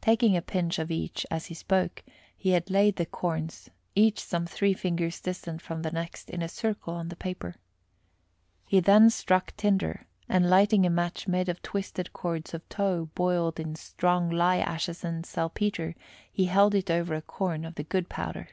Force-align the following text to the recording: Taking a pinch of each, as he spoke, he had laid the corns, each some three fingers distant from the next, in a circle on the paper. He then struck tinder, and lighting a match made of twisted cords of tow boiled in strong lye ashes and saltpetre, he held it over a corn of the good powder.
Taking 0.00 0.36
a 0.36 0.42
pinch 0.42 0.78
of 0.78 0.92
each, 0.92 1.26
as 1.28 1.46
he 1.46 1.54
spoke, 1.54 2.04
he 2.36 2.50
had 2.50 2.70
laid 2.70 2.94
the 2.94 3.04
corns, 3.04 3.68
each 3.96 4.20
some 4.20 4.46
three 4.46 4.74
fingers 4.74 5.20
distant 5.20 5.60
from 5.60 5.82
the 5.82 5.90
next, 5.90 6.30
in 6.30 6.40
a 6.40 6.48
circle 6.48 6.94
on 6.94 7.08
the 7.08 7.16
paper. 7.16 7.56
He 8.64 8.78
then 8.78 9.10
struck 9.10 9.52
tinder, 9.56 10.06
and 10.28 10.48
lighting 10.48 10.86
a 10.86 10.88
match 10.90 11.26
made 11.26 11.48
of 11.48 11.62
twisted 11.62 12.12
cords 12.12 12.54
of 12.54 12.68
tow 12.68 13.06
boiled 13.16 13.58
in 13.58 13.74
strong 13.74 14.30
lye 14.30 14.60
ashes 14.60 15.02
and 15.02 15.26
saltpetre, 15.26 15.96
he 16.30 16.44
held 16.44 16.72
it 16.76 16.88
over 16.88 17.16
a 17.16 17.20
corn 17.20 17.64
of 17.64 17.74
the 17.74 17.82
good 17.82 18.08
powder. 18.08 18.46